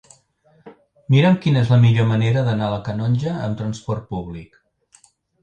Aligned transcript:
Mira'm 1.15 1.37
quina 1.43 1.61
és 1.65 1.69
la 1.73 1.77
millor 1.83 2.07
manera 2.13 2.43
d'anar 2.49 2.67
a 2.69 2.73
la 2.77 2.81
Canonja 2.89 3.35
amb 3.35 3.61
trasport 3.61 4.11
públic. 4.17 4.61